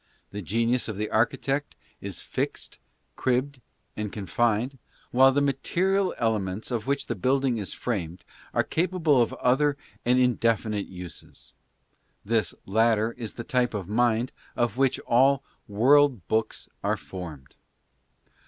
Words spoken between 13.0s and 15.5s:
is the type of mind of which all